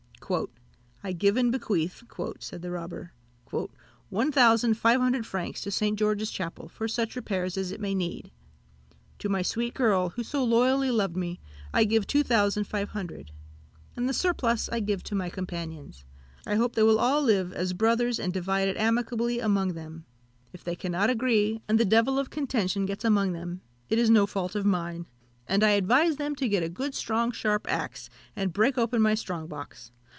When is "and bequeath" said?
1.35-2.03